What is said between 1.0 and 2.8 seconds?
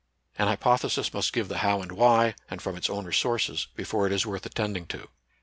must give the how and why, and from